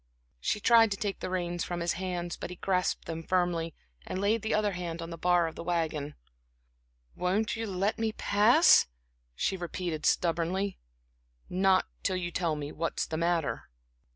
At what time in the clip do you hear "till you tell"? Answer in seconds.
12.01-12.55